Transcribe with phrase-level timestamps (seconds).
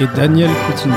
[0.00, 0.94] Et Daniel Coutinho.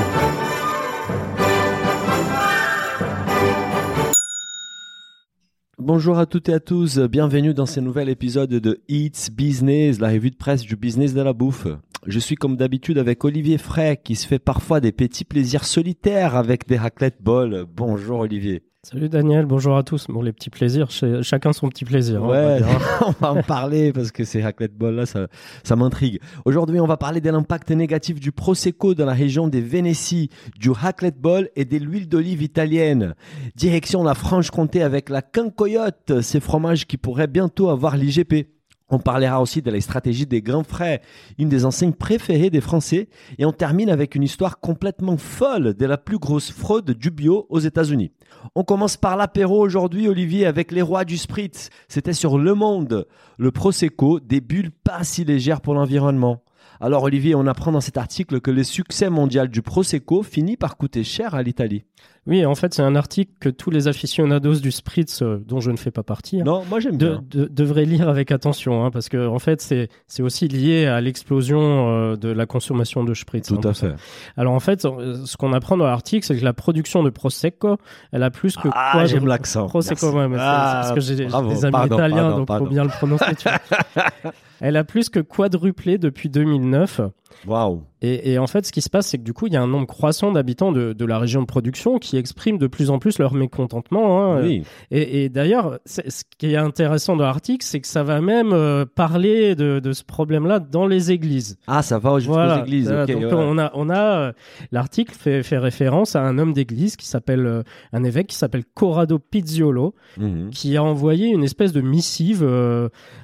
[5.79, 10.09] Bonjour à toutes et à tous, bienvenue dans ce nouvel épisode de It's Business, la
[10.09, 11.65] revue de presse du business de la bouffe.
[12.05, 16.35] Je suis comme d'habitude avec Olivier Frey qui se fait parfois des petits plaisirs solitaires
[16.35, 17.65] avec des raclettes bol.
[17.75, 18.61] Bonjour Olivier.
[18.84, 20.08] Salut Daniel, bonjour à tous.
[20.08, 20.89] Bon, les petits plaisirs,
[21.22, 22.23] chacun son petit plaisir.
[22.23, 22.62] Hein, ouais,
[23.05, 25.27] on, va en parler parce que ces raclette là, ça,
[25.63, 26.20] ça m'intrigue.
[26.45, 30.72] Aujourd'hui, on va parler de l'impact négatif du Prosecco dans la région des Vénéties, du
[30.72, 31.17] raclette
[31.55, 33.14] et de l'huile d'olive italienne.
[33.55, 38.48] Direction la Franche-Comté avec la quincoyote, ces fromages qui pourraient bientôt avoir l'IGP.
[38.92, 41.02] On parlera aussi de la stratégie des grands frais,
[41.39, 43.08] une des enseignes préférées des Français.
[43.38, 47.48] Et on termine avec une histoire complètement folle de la plus grosse fraude du bio
[47.50, 48.11] aux États-Unis.
[48.53, 51.70] On commence par l'apéro aujourd'hui, Olivier, avec les rois du spritz.
[51.88, 56.44] C'était sur Le Monde, le Prosecco, des bulles pas si légères pour l'environnement.
[56.83, 60.77] Alors Olivier, on apprend dans cet article que le succès mondial du Prosecco finit par
[60.77, 61.85] coûter cher à l'Italie.
[62.25, 65.69] Oui, en fait, c'est un article que tous les aficionados du spritz, euh, dont je
[65.69, 69.27] ne fais pas partie, hein, non, moi j'aime devraient lire avec attention, hein, parce que
[69.27, 71.59] en fait, c'est c'est aussi lié à l'explosion
[71.89, 73.47] euh, de la consommation de spritz.
[73.47, 73.93] Tout hein, à fait.
[74.35, 77.77] Alors en fait, euh, ce qu'on apprend dans l'article, c'est que la production de prosecco,
[78.11, 79.67] elle a plus que ah, j'aime l'accent.
[79.67, 81.33] Prosecco, ouais, ah, parce que j'ai des
[81.65, 83.25] amis italiens, donc faut bien le prononcer.
[84.62, 87.02] elle a plus que quadruplé depuis 2009.
[87.48, 89.56] Waouh et, et, en fait, ce qui se passe, c'est que du coup, il y
[89.56, 92.89] a un nombre croissant d'habitants de, de, la région de production qui expriment de plus
[92.89, 94.23] en plus leur mécontentement.
[94.33, 94.42] Hein.
[94.44, 94.64] Oui.
[94.89, 96.02] Et, et d'ailleurs, ce
[96.38, 100.04] qui est intéressant dans l'article, c'est que ça va même euh, parler de, de ce
[100.04, 101.58] problème-là dans les églises.
[101.67, 102.61] Ah, ça va jusqu'aux voilà.
[102.61, 102.92] églises.
[102.92, 104.32] Okay, donc on a, on a euh,
[104.71, 107.64] l'article fait, fait référence à un homme d'église qui s'appelle euh,
[107.94, 110.50] un évêque qui s'appelle Corrado Pizziolo, Mhm.
[110.50, 112.44] qui a envoyé une espèce de missive,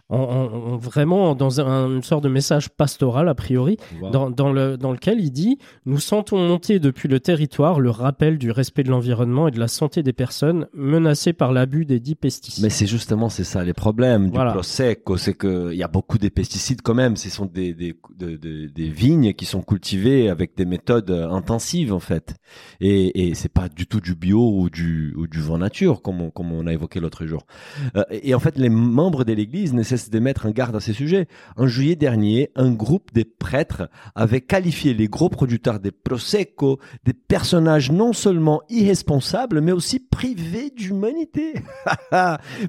[0.09, 4.09] en, en- en- vraiment dans un, une sorte de message pastoral a priori, Wow.
[4.11, 8.37] dans, dans, le, dans lequel il dit Nous sentons monter depuis le territoire le rappel
[8.37, 12.15] du respect de l'environnement et de la santé des personnes menacées par l'abus des dits
[12.15, 12.63] pesticides.
[12.63, 14.51] Mais c'est justement c'est ça les problèmes Voilà.
[14.51, 17.15] du prosecco, c'est que il y a beaucoup de pesticides quand même.
[17.17, 21.29] Ce sont des des, de- de- des vignes qui sont cultivées avec des méthodes euh,
[21.29, 22.35] intensives en fait.
[22.79, 26.21] Et, et c'est pas du tout du bio ou du ou du vent nature comme
[26.21, 27.45] on, comme on a évoqué l'autre jour.
[27.95, 30.79] Euh, et en fait, les membres de l'Église ne cessent de mettre en garde à
[30.79, 31.27] ces sujets.
[31.55, 37.13] En juillet dernier, un groupe des prêtres avait qualifié les gros producteurs des prosecco des
[37.13, 41.53] personnages non seulement irresponsables, mais aussi privés d'humanité.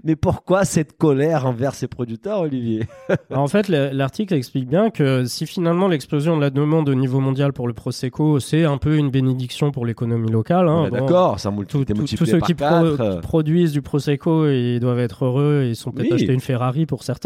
[0.05, 2.85] mais pourquoi cette colère envers ces producteurs, Olivier?
[3.31, 7.21] En fait, le- l'article explique bien que si finalement l'explosion de la demande au niveau
[7.21, 10.69] mondial pour le Prosecco, c'est un peu une bénédiction pour l'économie locale.
[10.69, 13.83] Hein, bon, D'accord, ça multiplie, tout- tous ceux par qui, pro- quatre, qui produisent du
[13.83, 16.15] Prosecco, ils doivent être heureux ils sont peut-être Oui.
[16.15, 17.18] acheter une Ferrari pour certains.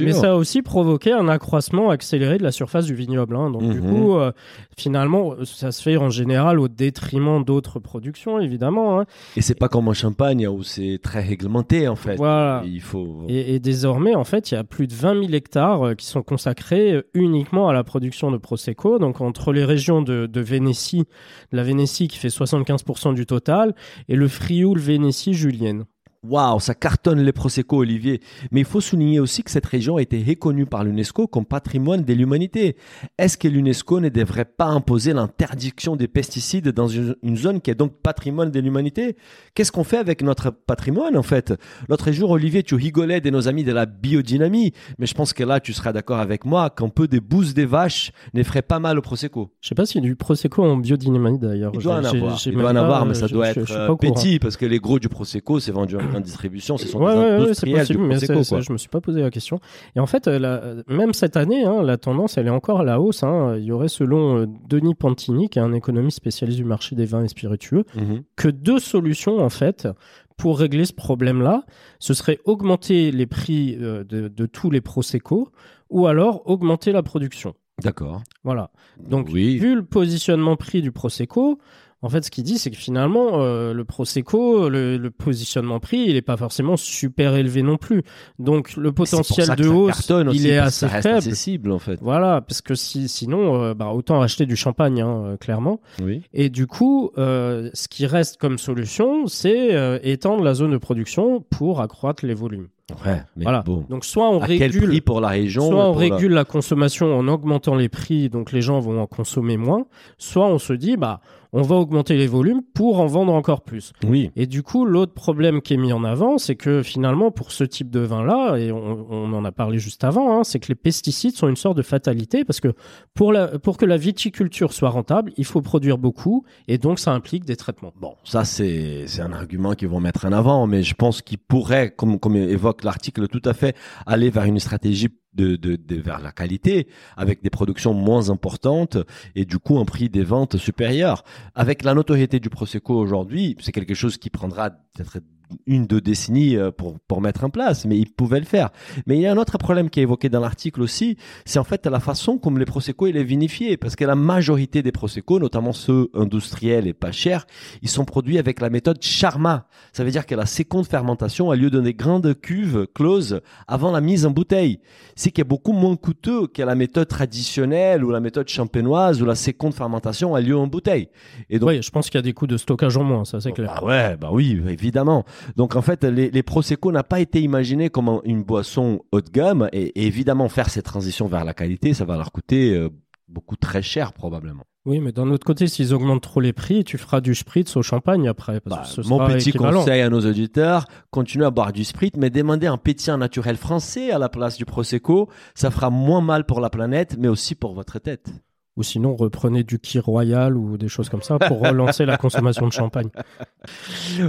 [0.00, 3.36] Mais ça a aussi provoqué un accroissement accéléré de la surface du vignoble.
[3.36, 3.50] hein.
[3.50, 3.90] Donc du Mhm.
[3.94, 4.32] coup, euh,
[4.76, 9.00] finalement, ça se fait en général au détriment d'autres productions, évidemment.
[9.00, 9.04] hein.
[9.36, 12.16] Et c'est pas comme en Champagne où c'est très réglementé en fait.
[12.16, 12.62] Voilà.
[12.64, 13.24] Et il faut.
[13.28, 16.06] Et, et désormais, en fait, il y a plus de 20 000 hectares euh, qui
[16.06, 18.98] sont consacrés euh, uniquement à la production de Prosecco.
[18.98, 21.04] Donc, entre les régions de, de Vénétie,
[21.52, 23.74] la Vénétie qui fait 75% du total,
[24.08, 25.84] et le Frioul Vénétie julienne.
[26.28, 28.20] Waouh, ça cartonne les Prosecco, Olivier.
[28.50, 32.02] Mais il faut souligner aussi que cette région a été reconnue par l'UNESCO comme patrimoine
[32.04, 32.76] de l'humanité.
[33.18, 37.74] Est-ce que l'UNESCO ne devrait pas imposer l'interdiction des pesticides dans une, zone qui est
[37.74, 39.16] donc patrimoine de l'humanité?
[39.54, 41.52] Qu'est-ce qu'on fait avec notre patrimoine, en fait?
[41.88, 44.72] L'autre jour, Olivier, tu rigolais de nos amis de la biodynamie.
[44.98, 47.66] Mais je pense que là, tu seras d'accord avec moi qu'un peu des bouses des
[47.66, 49.52] vaches ne ferait pas mal au Prosecco.
[49.60, 51.72] Je sais pas s'il y a du Prosecco en biodynamie d'ailleurs.
[51.74, 53.66] Il doit en avoir, il doit en avoir, mais euh, ça je- doit je- être
[53.66, 56.86] je euh, petit, parce que les gros du Prosecco, c'est vendu en grande distribution, ce
[56.88, 58.58] sont Ouais, des ouais, c'est industriels possible, du mais Prosecco, c'est- quoi.
[58.60, 59.60] c'est- je me suis pas posé la question.
[59.94, 62.84] Et en fait, euh, la- même cette année, hein, la tendance, elle est encore à
[62.84, 63.22] la hausse.
[63.22, 63.56] hein.
[63.56, 67.06] Il y aurait, selon euh, Denis Pantini, qui est un économiste spécialiste du marché des
[67.06, 68.22] vins et spiritueux, Mhm.
[68.36, 69.88] que deux solutions, en fait,
[70.36, 71.64] pour régler ce problème-là.
[71.98, 75.48] Ce serait augmenter les prix euh, de, de tous les Prosecco
[75.88, 77.54] ou alors augmenter la production.
[77.82, 78.22] D'accord.
[78.44, 78.70] Voilà.
[79.06, 79.56] Donc, oui.
[79.58, 81.58] vu le positionnement prix du Prosecco,
[82.02, 86.04] En fait, ce qu'il dit, c'est que finalement, euh, le Prosecco, le, le positionnement prix,
[86.08, 88.02] il est pas forcément super élevé non plus.
[88.38, 91.08] Donc, le potentiel de hausse, il est assez faible.
[91.16, 91.98] accessible en fait.
[92.02, 95.80] Voilà, parce que si, sinon, euh, bah, autant acheter du champagne, hein, euh, clairement.
[96.02, 96.22] Oui.
[96.34, 101.80] Et du coup, ce qui reste comme solution, c'est étendre la zone de production pour
[101.80, 102.68] accroître les volumes.
[103.04, 103.62] Ouais, mais Voilà.
[103.62, 103.84] bon.
[103.88, 106.44] Donc, soit on à quel régule prix pour la région Soit on la- régule la...
[106.44, 109.86] consommation en augmentant les prix, donc les gens vont en consommer moins.
[110.18, 111.20] Soit on se dit, bah,
[111.56, 113.94] on va augmenter les volumes pour en vendre encore plus.
[114.06, 114.30] Oui.
[114.36, 117.64] Et du coup, l'autre problème qui est mis en avant, c'est que finalement, pour ce
[117.64, 120.74] type de vin-là, et on, on en a parlé juste avant, hein, c'est que les
[120.74, 122.74] pesticides sont une sorte de fatalité parce que
[123.14, 127.12] pour, la, pour que la viticulture soit rentable, il faut produire beaucoup et donc ça
[127.12, 127.94] implique des traitements.
[127.98, 131.38] Bon, ça c'est c'est un argument qu'ils vont mettre en avant, mais je pense qu'ils
[131.38, 133.74] pourraient, comme comme évoque l'article, tout à fait
[134.04, 138.96] aller vers une stratégie de, de, de vers la qualité, avec des productions moins importantes
[139.34, 141.24] et du coup un prix des ventes supérieur.
[141.54, 145.18] Avec la notoriété du prosecco aujourd'hui, c'est quelque chose qui prendra peut-être
[145.66, 148.70] une deux décennies euh, pour pour mettre en place, mais ils pouvaient le faire.
[149.06, 151.64] Mais il y a un autre problème qui est évoqué dans l'article aussi, c'est en
[151.64, 155.38] fait la façon comme les prosecco il est vinifié, parce que la majorité des prosecco,
[155.38, 157.46] notamment ceux industriels et pas chers,
[157.82, 159.66] ils sont produits avec la méthode Charma.
[159.92, 163.92] Ça veut dire que la seconde fermentation a lieu dans des grandes cuves closes avant
[163.92, 164.80] la mise en bouteille.
[165.14, 169.24] C'est qui est beaucoup moins coûteux que la méthode traditionnelle ou la méthode champenoise où
[169.24, 171.08] la seconde fermentation a lieu en bouteille.
[171.50, 173.40] Et donc, Oui, je pense qu'il y a des coûts de stockage en moins, ça
[173.40, 173.80] c'est clair.
[173.80, 175.24] bah ouais, bah oui, évidemment.
[175.56, 179.20] Donc en fait, les, les prosecco n'a pas été imaginé comme un- une boisson haut
[179.20, 182.74] de gamme et, et évidemment faire cette transition vers la qualité, ça va leur coûter
[182.74, 182.88] euh,
[183.28, 184.64] beaucoup très cher probablement.
[184.84, 187.82] Oui, mais d'un autre côté, s'ils augmentent trop les prix, tu feras du spritz au
[187.82, 188.60] champagne après.
[188.60, 189.80] Parce Bah, que ce mon sera petit équivalent.
[189.80, 194.12] conseil à nos auditeurs, continuez à boire du sprit, mais demandez un pétillant naturel français
[194.12, 195.28] à la place du prosecco.
[195.56, 198.30] Ça fera moins mal pour la planète, mais aussi pour votre tête.
[198.76, 202.66] Ou sinon, reprenez du Kir Royal ou des choses comme ça pour relancer la consommation
[202.66, 203.08] de champagne.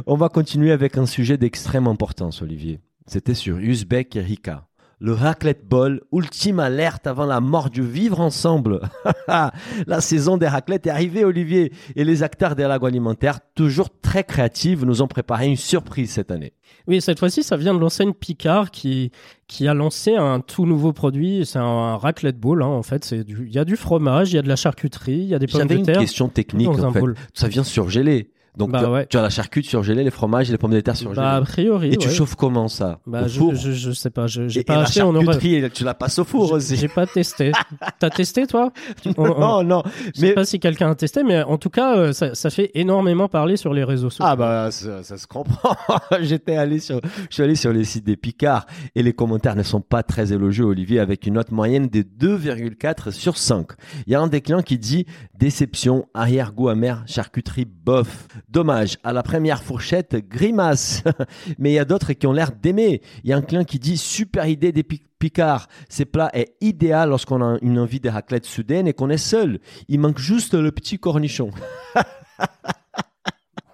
[0.05, 2.79] On va continuer avec un sujet d'extrême importance, Olivier.
[3.07, 4.67] C'était sur Uzbek et Rika.
[4.99, 8.81] Le raclette ball, ultime alerte avant la mort du vivre ensemble.
[9.27, 14.81] la saison des raclettes est arrivée, Olivier, et les acteurs de l'agroalimentaire, toujours très créatifs,
[14.81, 16.53] nous ont préparé une surprise cette année.
[16.87, 19.11] Oui, cette fois-ci, ça vient de l'enseigne Picard qui,
[19.47, 21.45] qui a lancé un tout nouveau produit.
[21.45, 23.11] C'est un, un raclette bowl, hein, en fait.
[23.11, 25.45] Il y a du fromage, il y a de la charcuterie, il y a des
[25.45, 25.99] pommes J'avais de une terre.
[25.99, 26.99] question technique, dans un en fait.
[27.01, 27.15] bowl.
[27.35, 28.31] Ça vient surgelé.
[28.57, 29.05] Donc, Bah tu, as, ouais.
[29.07, 31.21] tu as la charcuterie surgelée, les fromages et les pommes de terre surgelées.
[31.21, 32.99] Bah, a priori, et tu chauffes comment ça?
[33.05, 33.55] Bah, Au je, four?
[33.55, 34.27] je, je sais pas.
[34.27, 35.01] Je, j'ai pas et la acheté.
[35.01, 35.23] Aurait...
[35.25, 36.75] charcuterie, tu la passes au four aussi.
[36.75, 37.51] J'ai pas testé.
[37.99, 38.71] T'as testé, toi?
[39.05, 39.83] On- on- Non, non.
[40.13, 42.49] Je sais Mais pas si quelqu'un a testé, mais en tout cas, euh, ça, ça
[42.49, 44.25] fait énormément parler sur les réseaux sociaux.
[44.27, 45.75] Ah bah ça, ça se comprend.
[46.21, 46.99] J'étais allé sur,
[47.29, 48.65] je suis allé sur les sites des Picards
[48.95, 53.11] et les commentaires ne sont pas très élogieux, Olivier, avec une note moyenne de 2,4
[53.11, 53.67] sur 5.
[54.07, 55.05] Il y a un des clients qui dit
[55.37, 58.27] déception, arrière-goût amer, charcuterie bof.
[58.49, 61.03] Dommage, à la première fourchette, grimace.
[61.59, 63.01] Mais il y a d'autres qui ont l'air d'aimer.
[63.23, 65.67] Il y a un client qui dit super idée des Pic- Picard.
[65.89, 69.59] Ces plats est idéal lorsqu'on a une envie de raclette soudaine et qu'on est seul.
[69.89, 71.51] Il manque juste le petit cornichon.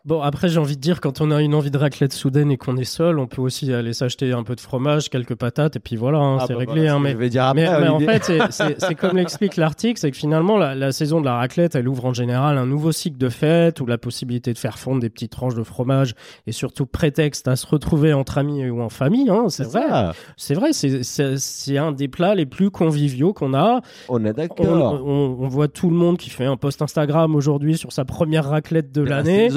[0.06, 2.58] Bon, après, j'ai envie de dire, quand on a une envie de raclette soudaine et
[2.58, 5.80] qu'on est seul, on peut aussi aller s'acheter un peu de fromage, quelques patates, et
[5.80, 6.74] puis voilà, hein, Ah c'est bah réglé.
[6.82, 8.22] voilà hein, mais je vais dire après, mais, mais en fait,
[8.52, 12.04] c'est- comme l'explique l'article, c'est que finalement, la, la saison de la raclette, elle ouvre
[12.04, 15.32] en général un nouveau cycle de fête où la possibilité de faire fondre des petites
[15.32, 16.16] tranches de fromage
[16.48, 19.30] et surtout prétexte à se retrouver entre amis ou en famille.
[19.30, 23.80] Hein, c'est vrai, c'est vrai, c'est- un des plats les plus conviviaux qu'on a.
[24.10, 25.02] On est d'accord.
[25.02, 28.50] on- on voit tout le monde qui fait un post Instagram aujourd'hui sur sa première
[28.50, 29.48] raclette de La l'année.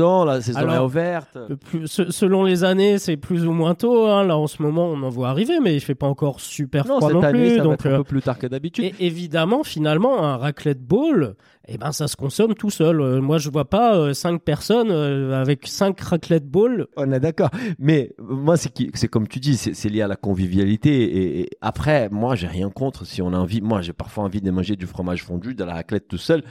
[0.41, 1.37] Saison Alors, ouverte.
[1.49, 4.07] Le plus- se- selon les années, c'est plus ou moins tôt.
[4.07, 4.25] hein.
[4.25, 6.97] Là, en ce moment, on en voit arriver, mais il fait pas encore super Non,
[6.99, 7.51] froid cette non année, plus.
[7.51, 8.85] ça va donc, être un euh, peu plus tard que d'habitude.
[8.85, 11.35] et évidemment, finalement, un raclette bowl,
[11.69, 13.01] eh ben, ça se consomme tout seul.
[13.01, 16.87] Euh, moi, je vois pas euh, cinq personnes euh, avec cinq raclette bowl.
[16.97, 17.51] On est d'accord.
[17.79, 21.41] Mais moi, c'est comme tu dis, c'est lié à la convivialité.
[21.41, 23.61] Et, après, moi, j'ai rien contre si on a envie.
[23.61, 26.45] Moi, j'ai parfois envie de manger du fromage fondu, de la raclette tout seul.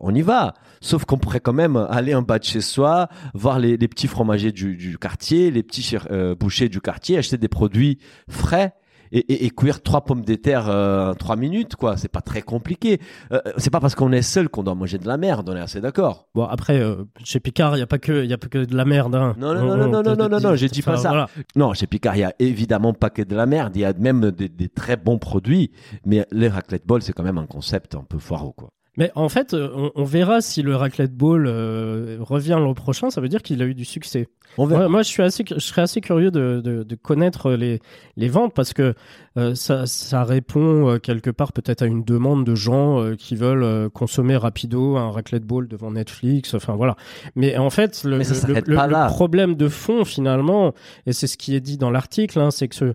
[0.00, 0.54] On y va.
[0.80, 4.52] Sauf qu'on pourrait quand même aller en bas de chez soi, voir les, petits fromagers
[4.52, 5.96] du, quartier, les petits
[6.38, 8.74] bouchers du quartier, acheter des produits frais.
[9.12, 11.96] Et, et, et cuire trois pommes de terre euh, trois minutes, quoi.
[11.96, 12.98] C'est pas très compliqué.
[13.32, 15.48] Euh, c'est pas parce qu'on est seul qu'on doit manger de la merde.
[15.50, 16.28] On est assez d'accord.
[16.34, 18.74] Bon, après, euh, chez Picard, il y a pas que, y a pas que de
[18.76, 19.14] la merde.
[19.14, 19.34] Hein.
[19.38, 21.08] Non, non, On- non, non, on- non, non, non, non, j'ai dit pas ça.
[21.10, 21.28] voilà.
[21.56, 23.76] Non, chez Picard, il y a évidemment pas que de la merde.
[23.76, 25.70] Il y a même des, des très bons produits.
[26.06, 28.70] Mais les raclette ball, c'est quand même un concept un peu foireux, quoi.
[28.98, 33.08] Mais en fait, euh, on, on verra si le raclette ball euh, revient l'an prochain.
[33.10, 34.28] Ça veut dire qu'il a eu du succès.
[34.58, 34.82] On verra.
[34.82, 37.80] Ouais, moi, je suis assez, je serais assez curieux de, de, de connaître les,
[38.18, 38.92] les ventes parce que
[39.38, 43.34] euh, ça, ça répond euh, quelque part peut-être à une demande de gens euh, qui
[43.34, 46.52] veulent euh, consommer rapido un raclette ball devant Netflix.
[46.52, 46.96] Enfin voilà.
[47.34, 48.54] Mais en fait, le, le- le-
[48.88, 50.74] le problème de fond finalement,
[51.06, 52.92] et c'est ce qui est dit dans l'article, hein, c'est que ce,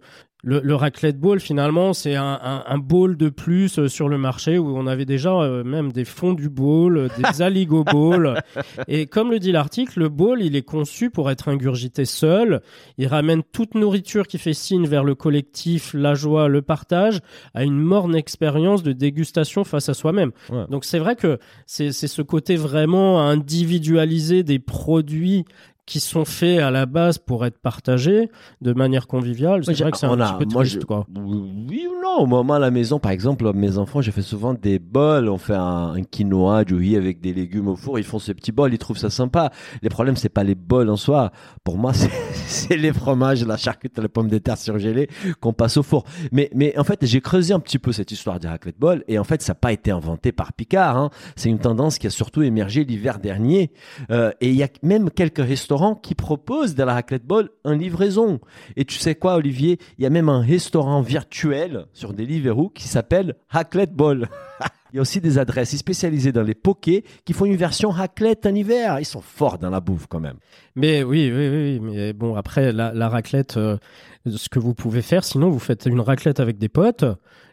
[0.47, 4.17] le, le raclette ball, finalement, c'est un, un, un bowl de plus euh, sur le
[4.17, 8.39] marché où on avait déjà euh, même des fonds du bowl, euh, des aligo bowl.
[8.87, 12.61] Et comme le dit l'article, le bowl, il est conçu pour être ingurgité seul.
[12.97, 17.19] Il ramène toute nourriture qui fait signe vers le collectif, la joie, le partage,
[17.53, 20.31] à une morne expérience de dégustation face à soi-même.
[20.49, 20.63] Ouais.
[20.69, 25.43] Donc c'est vrai que c'est c'est ce côté vraiment individualisé des produits
[25.87, 28.29] qui sont faits à la base pour être partagés
[28.61, 29.63] de manière conviviale.
[29.65, 31.07] C'est j'ai- vrai que c'est un on petit a- peu moi, triste, je- quoi.
[31.15, 34.53] Oui ou non Moi, moi, à la maison, par exemple, mes enfants, j'ai fait souvent
[34.53, 35.29] des bols.
[35.29, 37.97] On fait un, un quinoa, du riz avec des légumes au four.
[37.99, 39.49] Ils font ce petit bol, ils trouvent ça sympa.
[39.81, 41.31] Les problèmes, c'est pas les bols en soi.
[41.63, 41.93] Pour moi,
[42.33, 45.07] c'est les fromages, la charcuterie, les pommes de terre surgelées
[45.39, 46.03] qu'on passe au four.
[46.33, 49.05] Mais, mais en fait, j'ai creusé un petit peu cette histoire des raclette bol.
[49.07, 50.97] Et en fait, ça n'a pas été inventé par Picard.
[50.97, 51.11] hein.
[51.37, 53.71] C'est une tendance qui a surtout émergé l'hiver dernier.
[54.11, 57.71] Euh, et il y a même quelques restaurants qui proposent de la raclette bol en
[57.71, 58.39] livraison.
[58.75, 59.79] Et tu sais quoi, Olivier?
[59.97, 64.29] Il y a même un restaurant virtuel sur Deliveroo qui s'appelle Raclette Ball.
[64.93, 68.45] Il y a aussi des adresses spécialisées dans les pokés qui font une version raclette
[68.45, 68.99] en hiver.
[68.99, 70.37] Ils sont forts dans la bouffe quand même.
[70.75, 73.77] Mais oui, oui, oui, mais bon, après, la, la raclette, euh,
[74.25, 77.03] ce que vous pouvez faire, sinon, vous faites une raclette avec des potes.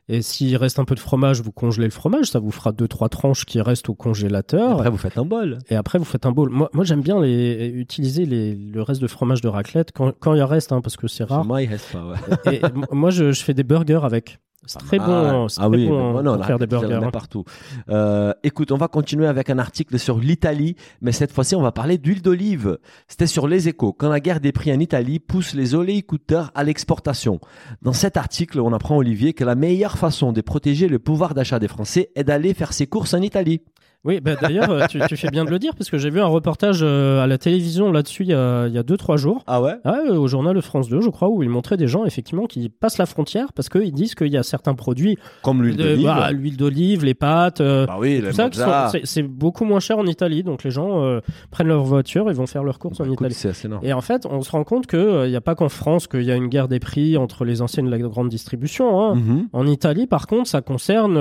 [0.08, 2.26] Et s'il reste un peu de fromage, vous congelez le fromage.
[2.26, 4.73] Ça vous fera deux, trois tranches qui restent au congélateur.
[4.73, 5.58] Après, vous faites un bol.
[5.70, 6.50] Et après, vous faites un bowl.
[6.50, 10.34] Moi, moi j'aime bien les, utiliser les, le reste de fromage de raclette quand, quand
[10.34, 11.44] il en reste, hein, parce que c'est rare.
[11.44, 12.06] Moi, il reste pas.
[12.46, 12.56] ouais.
[12.56, 12.61] Et
[12.92, 14.38] moi, je, je fais des burgers avec.
[14.66, 15.49] C'est très Ah, bon.
[15.49, 16.94] C'est ah très oui, bon hein, moi, non, pour faire des burgers.
[17.02, 17.11] hein.
[17.11, 17.44] partout.
[17.88, 21.73] Euh, écoute, on va continuer avec un article sur l'Italie, mais cette fois-ci, on va
[21.73, 22.78] parler d'huile d'olive.
[23.09, 23.92] C'était sur Les Échos.
[23.92, 27.40] Quand la guerre des prix en Italie pousse les oléiculteurs à l'exportation.
[27.83, 31.59] Dans cet article, on apprend, Olivier, que la meilleure façon de protéger le pouvoir d'achat
[31.59, 33.61] des Français est d'aller faire ses courses en Italie.
[34.04, 36.20] Oui, bah, d'ailleurs, euh, tu, tu fais bien de le dire, parce que j'ai vu
[36.20, 39.16] un reportage euh, à la télévision là-dessus il y a, il y a deux, trois
[39.16, 39.42] jours.
[39.46, 39.76] Ah ouais?
[39.84, 42.68] Ah, euh, au journal France 2, je crois, où ils montraient des gens effectivement qui
[42.68, 46.04] passent la frontière parce qu'ils disent qu'il y a certains produits, Comme l'huile d'olive.
[46.04, 48.50] bah, l'huile d'olive, les pâtes, euh, Bah oui, tout ça,
[48.90, 50.42] sont- c'est- beaucoup moins cher en Italie.
[50.42, 51.20] Donc les gens euh,
[51.50, 53.34] prennent leur voiture et vont faire leurs courses Bah, en écoute, Italie.
[53.34, 53.84] c'est assez énorme.
[53.84, 56.30] Et en fait, on se rend compte qu'il n'y a pas qu'en France qu'il y
[56.30, 59.00] a une guerre des prix entre les anciennes et la grande distribution.
[59.02, 59.14] hein.
[59.14, 59.49] Mhm.
[59.54, 61.16] En Italie, par contre, ça concerne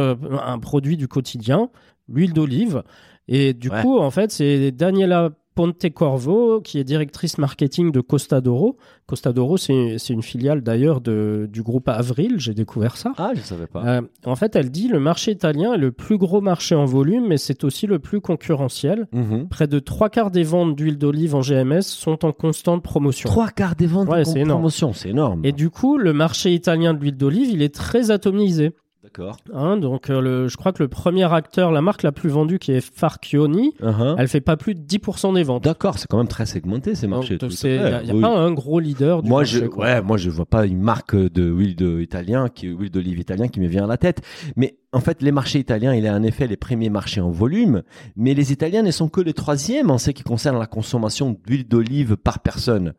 [0.45, 1.69] un produit du quotidien,
[2.07, 2.83] l'huile d'olive.
[3.27, 3.81] Et du Ouais.
[3.81, 8.77] coup, en fait, c'est Daniela Pontecorvo, qui est directrice marketing de Costa d'Oro.
[9.05, 13.11] Costa d'Oro, c'est une filiale d'ailleurs du groupe Avril, j'ai découvert ça.
[13.17, 13.83] Ah, je savais pas.
[13.85, 17.27] Euh, en fait, elle dit le marché italien est le plus gros marché en volume,
[17.27, 19.07] mais c'est aussi le plus concurrentiel.
[19.11, 19.47] Mhm.
[19.47, 23.29] Près de trois quarts des ventes d'huile d'olive en GMS sont en constante promotion.
[23.29, 25.41] Trois quarts des ventes Ouais, en promotion, c'est énorme.
[25.43, 28.71] Et du coup, le marché italien de l'huile d'olive, il est très atomisé.
[29.03, 29.35] D'accord.
[29.53, 32.57] Hein, donc, euh, le, je crois que le premier acteur, la marque la plus vendue,
[32.57, 34.15] qui est Farchioni, Uh-huh.
[34.17, 35.63] elle fait pas plus de 10% des ventes.
[35.65, 37.37] D'accord, c'est quand même très segmenté ces marchés.
[37.41, 38.21] Il n'y a, y a Oui.
[38.21, 39.59] pas un gros leader du moi, marché.
[39.59, 39.85] je, quoi.
[39.85, 43.49] ouais, moi, je vois pas une marque de huile de italien, qui huile d'olive italien
[43.49, 44.21] qui me vient à la tête.
[44.55, 47.81] Mais en fait, les marchés italiens, il est en effet les premiers marchés en volume,
[48.15, 51.67] mais les Italiens ne sont que les troisièmes en ce qui concerne la consommation d'huile
[51.67, 52.93] d'olive par personne,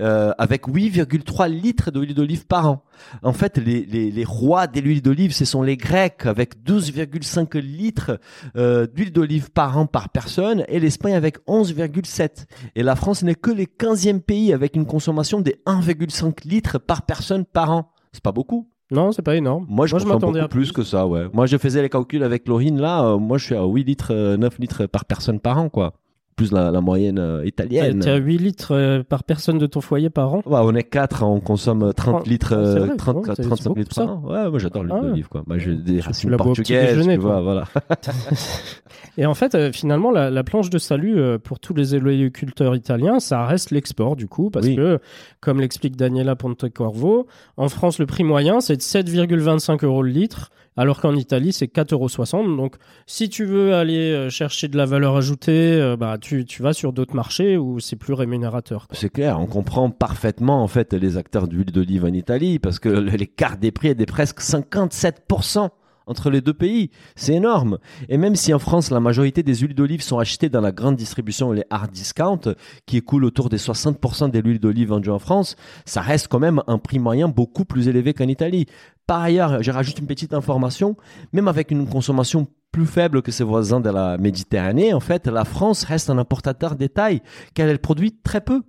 [0.00, 2.84] euh, avec 8,3 litres d'huile d'olive par an.
[3.22, 7.58] En fait, les, les, les rois de l'huile d'olive, ce sont les Grecs, avec 12,5
[7.58, 8.20] litres
[8.56, 12.44] euh, d'huile d'olive par an par personne, et l'Espagne avec 11,7.
[12.76, 17.02] Et la France n'est que le 15e pays avec une consommation de 1,5 litres par
[17.02, 17.92] personne par an.
[18.12, 18.68] C'est pas beaucoup.
[18.90, 19.66] Non, c'est pas énorme.
[19.68, 21.26] Moi, je Moi, je m'attendais plus que ça, ouais.
[21.32, 23.04] Moi, je faisais les calculs avec Laurine, là.
[23.04, 25.92] euh, moi, je suis à 8 litres, euh, 9 litres par personne par an, quoi.
[26.38, 28.00] Plus la, la moyenne euh, italienne.
[28.00, 30.42] Tu as 8 litres euh, par personne de ton foyer par an.
[30.46, 33.22] Ouais, on est 4, on consomme 30 Oh, litres, oh, c'est euh, vrai, 30, ouais,
[33.36, 34.22] c'est- 35 c'est beaucoup, litres par an.
[34.24, 35.02] Ouais, moi, j'adore l'huile Ah.
[35.06, 35.42] d'olive, quoi.
[35.46, 37.40] Moi, j'ai des racines portugaises, déjeuner, tu vois, toi.
[37.42, 37.64] voilà.
[39.18, 43.44] Et en fait, finalement, la, la planche de salut pour tous les oléiculteurs italiens, ça
[43.46, 44.76] reste l'export du coup, parce Oui.
[44.76, 45.00] que,
[45.40, 47.26] comme l'explique Daniela Pontecorvo,
[47.56, 51.66] en France, le prix moyen, c'est de 7,25 euros le litre, alors qu'en Italie, c'est
[51.66, 52.56] 4,60 euros.
[52.56, 52.76] Donc,
[53.06, 57.14] si tu veux aller chercher de la valeur ajoutée, euh, bah, tu, vas sur d'autres
[57.14, 58.86] marchés où c'est plus rémunérateur.
[58.92, 62.88] C'est clair, on comprend parfaitement en fait les acteurs d'huile d'olive en Italie parce que
[62.88, 65.68] l'écart des prix est de presque 57%
[66.08, 66.90] entre les deux pays.
[67.16, 67.78] C'est énorme.
[68.08, 70.96] Et même si en France, la majorité des huiles d'olive sont achetées dans la grande
[70.96, 72.40] distribution, les hard discount,
[72.86, 76.62] qui écoulent autour des 60% de l'huile d'olive vendue en France, ça reste quand même
[76.66, 78.66] un prix moyen beaucoup plus élevé qu'en Italie.
[79.06, 80.96] Par ailleurs, je rajoute une petite information,
[81.32, 85.44] même avec une consommation plus faible que ses voisins de la Méditerranée, en fait, la
[85.44, 87.22] France reste un importateur détail,
[87.54, 88.62] car elle produit très peu,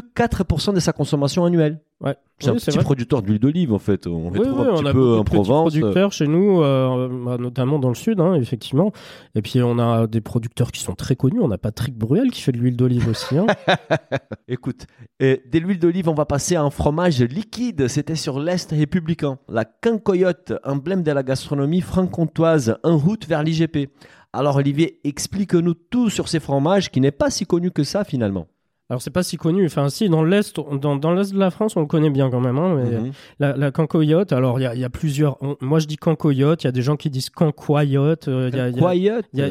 [0.14, 1.80] 4% de sa consommation annuelle.
[2.00, 2.16] Ouais.
[2.40, 2.82] C'est Oui, un petit vrai.
[2.82, 4.06] producteur d'huile d'olive, en fait.
[4.08, 5.72] On Oui, un on petit a peu en Provence.
[5.72, 8.92] producteurs chez nous, euh, bah, notamment dans le sud, hein, effectivement.
[9.36, 11.38] Et puis on a des producteurs qui sont très connus.
[11.40, 13.38] On a Patrick Bruel qui fait de l'huile d'olive aussi.
[13.38, 13.46] hein.
[14.48, 14.86] Écoute,
[15.22, 17.86] euh, de l'huile d'olive, on va passer à un fromage liquide.
[17.88, 19.38] C'était sur l'Est républicain.
[19.48, 23.90] La quincoyote, emblème de la gastronomie franc-comtoise, en route vers l'IGP.
[24.32, 28.48] Alors Olivier, explique-nous tout sur ces fromages qui n'est pas si connu que ça finalement.
[28.90, 29.64] Alors c'est pas si connu.
[29.64, 32.40] Enfin si, dans l'est, dans, dans l'est de la France, on le connaît bien quand
[32.40, 32.58] même.
[32.58, 33.12] hein, mais Mhm.
[33.40, 35.38] La, la cancoyote, alors il y a, il y a plusieurs.
[35.42, 38.28] on- moi je dis cancoyote, il y a des gens qui disent cancoyote.
[38.28, 38.80] euh, il y a- y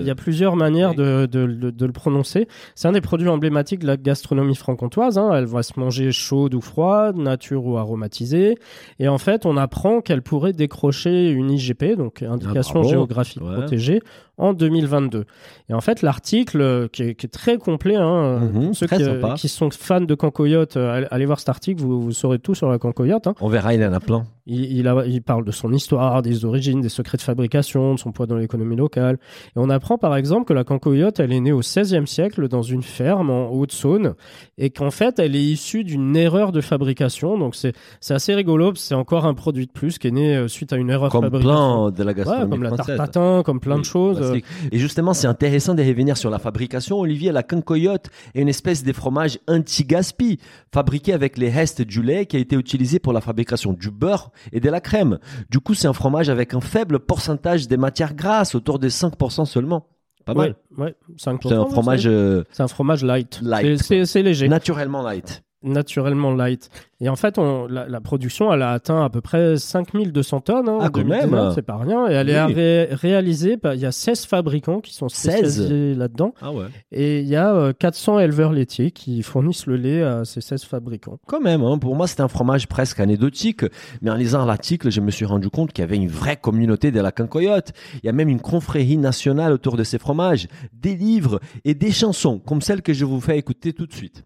[0.08, 2.48] y, plusieurs manières de, de- de- de le prononcer.
[2.76, 5.18] C'est un des produits emblématiques de la gastronomie franc-comtoise.
[5.18, 5.32] hein.
[5.34, 8.58] Elle va se manger chaude ou froide, nature ou aromatisée.
[9.00, 13.54] Et en fait, on apprend qu'elle pourrait décrocher une IGP, donc indication Ah, géographique Ouais.
[13.54, 14.02] protégée,
[14.38, 15.26] en 2022.
[15.70, 18.98] Et en fait, l'article, euh, qui, est, qui est très complet, hein, pour ceux très
[19.36, 22.70] qui, sont fans de cancoyote, euh, allez, voir cet article, vous, vous saurez tout sur
[22.70, 23.28] la cancoyote.
[23.28, 23.36] hein.
[23.42, 24.24] On verra, il en a plein.
[24.46, 28.00] Il, il, a- il parle de son histoire, des origines, des secrets de fabrication, de
[28.00, 29.18] son poids dans l'économie locale.
[29.50, 32.62] Et on apprend par exemple que la cancoyote, elle est née au XVIe siècle dans
[32.64, 34.16] une ferme en Haute-Saône
[34.58, 37.38] et qu'en fait, elle est issue d'une erreur de fabrication.
[37.38, 37.74] Donc c'est
[38.10, 40.90] assez rigolo, c'est encore un produit de plus qui est né euh, suite à une
[40.90, 41.92] erreur Comme de fabrication.
[41.92, 44.20] plein de la Ouais, gastronomie comme la tarte tatin, comme plein de choses.
[44.24, 44.40] Euh.
[44.72, 47.00] Et justement, c'est intéressant de revenir sur la fabrication.
[47.00, 50.40] Olivier, la quincoyote est une espèce de fromage anti-gaspi,
[50.74, 54.32] fabriqué avec les restes du lait qui a été utilisé pour la fabrication du beurre
[54.52, 55.20] et de la crème.
[55.50, 59.46] Du coup, c'est un fromage avec un faible pourcentage des matières grasses, autour de 5%
[59.46, 59.88] seulement.
[60.26, 60.56] Pas mal.
[60.78, 63.40] ouais, ouais, 5%, C'est un fromage euh, C'est un fromage light.
[63.42, 64.48] Light, c'est léger.
[64.48, 65.44] naturellement light.
[65.64, 66.70] Naturellement light.
[67.00, 70.70] Et en fait, on, la, la production, elle a atteint à peu près 5200 tonnes.
[70.70, 71.52] Hein, Ah, quand 2019, même.
[71.54, 72.08] C'est pas rien.
[72.10, 75.34] Et elle est ré- réalisée, par- il y a 16 fabricants qui sont 16.
[75.50, 76.34] spécialisés là-dedans.
[76.42, 76.66] Ah ouais.
[76.92, 80.64] Et il y a euh, 400 éleveurs laitiers qui fournissent le lait à ces 16
[80.64, 81.18] fabricants.
[81.28, 81.78] Quand même, hein.
[81.78, 83.66] pour moi c'était un fromage presque anecdotique,
[84.02, 86.92] mais en lisant l'article, je me suis rendu compte qu'il y avait une vraie communauté
[86.92, 87.72] de la quincoyote.
[88.02, 91.92] Il y a même une confrérie nationale autour de ces fromages, des livres et des
[91.92, 94.24] chansons, comme celle que je vous fais écouter tout de suite.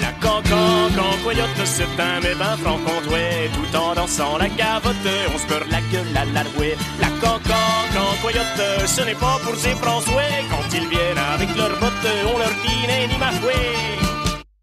[0.00, 4.96] La cancan, cancoyote, c'est un mébain franc-comtois Tout en dansant la gavotte,
[5.34, 6.42] on se beurre la gueule à la
[7.00, 12.12] La cancan, cancoyote, ce n'est pas pour ces François Quand ils viennent avec leurs bottes,
[12.34, 14.09] on leur dit ni ma fouet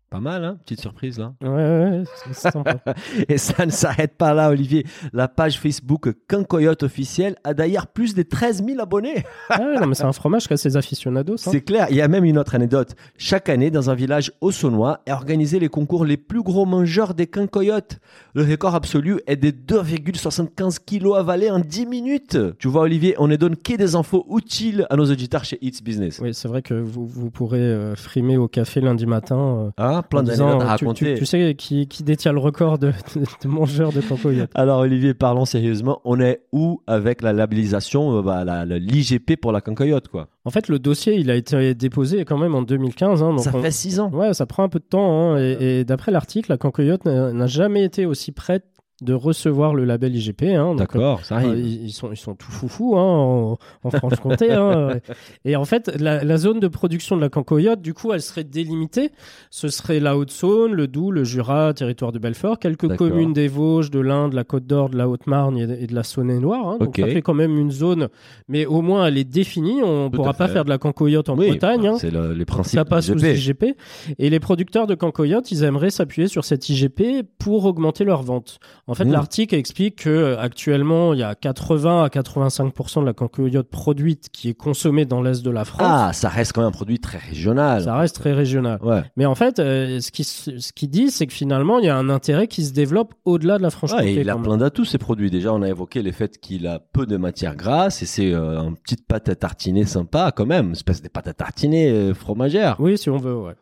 [0.10, 1.34] Pas mal, hein Petite surprise là.
[1.41, 2.78] Ouais, ouais, ouais, c'est sympa.
[3.28, 4.86] Et ça ne s'arrête pas là, Olivier.
[5.12, 9.26] La page Facebook Quincoyote officielle a d'ailleurs plus de 13 000 abonnés.
[9.50, 11.34] Ah non, mais c'est un fromage qui a ses aficionados.
[11.34, 11.52] hein.
[11.52, 11.88] C'est clair.
[11.89, 12.96] Il y a même une autre anecdote.
[13.17, 17.28] Chaque année, dans un village haut-saunois, est organisé les concours les plus gros mangeurs des
[17.28, 18.00] quincoyotes.
[18.34, 22.38] Le record absolu est de 2,75 kilos avalés en 10 minutes.
[22.60, 25.82] Tu vois, Olivier, on ne donne que des infos utiles à nos auditeurs chez It's
[25.84, 26.20] Business.
[26.22, 29.72] Oui, c'est vrai que vous, vous pourrez euh, frimer au café lundi matin.
[29.80, 31.13] euh, Plein d'anecdotes à tu- raconter.
[31.13, 34.79] Tu, tu sais qui, qui détient le record de, de, de mangeurs de cancoyote Alors
[34.79, 36.01] Olivier, parlons sérieusement.
[36.05, 40.27] On est où avec la labellisation, euh, bah, la- l'IGP pour la quincoyote, quoi?
[40.45, 43.21] En fait, le dossier, il a été déposé quand même en 2015.
[43.23, 44.10] hein, donc Ça on- fait 6 ans.
[44.12, 45.33] Ouais, ça prend un peu de temps.
[45.33, 48.63] hein, et, et d'après l'article, la cancoyote n'a jamais été aussi prête
[49.01, 50.43] de recevoir le label IGP.
[50.55, 51.60] hein, D'accord, ça euh, arrive.
[51.60, 54.51] ils, ils sont, ils sont tout foufous hein, en, en Franche-Comté.
[54.51, 54.99] hein.
[55.45, 58.43] Et en fait, la, la zone de production de la cancoyote, du coup, elle serait
[58.43, 59.12] délimitée.
[59.51, 63.91] Ce serait la Haute-Saône, le Doubs, le Jura, territoire de Belfort, quelques communes des Vosges,
[63.91, 66.79] de l'Inde, de la Côte d'Or, de la Haute-Marne et de, et de la Saône-et-Loire.
[66.79, 66.99] Donc Ok.
[66.99, 68.07] ça fait quand même une zone,
[68.47, 69.83] mais au moins elle est définie.
[69.83, 71.91] On ne pourra pas faire de la cancoyote en Oui, Bretagne.
[71.99, 73.36] c'est le- les principes Ça passe sous IGP.
[73.36, 73.75] IGP.
[74.17, 78.60] Et les producteurs de cancoyote, ils aimeraient s'appuyer sur cette IGP pour augmenter leurs ventes.
[78.89, 79.12] En fait, Mmh.
[79.12, 84.30] l'article explique que euh, actuellement, il y a 80 à 85% de la cancoyote produite
[84.32, 85.82] qui est consommée dans l'est de la France.
[85.84, 87.84] Ah, ça reste quand même un produit très régional.
[87.84, 88.80] Ça reste très régional.
[88.82, 89.04] Ouais.
[89.17, 91.97] Mais en fait, euh, ce qui ce qui dit, c'est que finalement, il y a
[91.97, 94.13] un intérêt qui se développe au-delà de la Ouais, Franche-Comté.
[94.13, 95.30] et il a plein d'atouts ces produits.
[95.30, 98.58] Déjà, on a évoqué le fait qu'il a peu de matière grasse et c'est euh,
[98.62, 102.13] une petite pâte à tartiner sympa quand même, une espèce de pâte à tartiner euh,
[102.13, 102.78] fromagère.
[102.80, 103.54] Oui, si on veut, ouais.